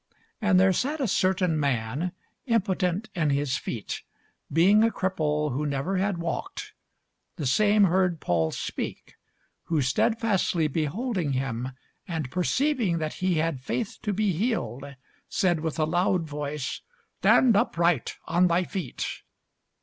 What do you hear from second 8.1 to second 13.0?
Paul speak: who stedfastly beholding him, and perceiving